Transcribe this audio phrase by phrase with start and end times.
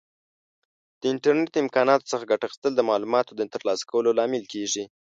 [0.99, 4.83] د انټرنیټ د امکاناتو څخه ګټه اخیستل د معلوماتو د ترلاسه کولو لامل کیږي.